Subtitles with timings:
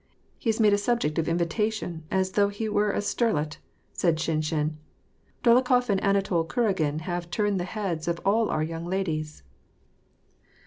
[0.39, 3.59] He is made a subject of invi tation, as though he were a sterlet,"
[3.93, 4.77] said Shinshin."
[5.43, 9.43] Dolokhof and Anatol Kuragin have turned the heads of all our young ladies."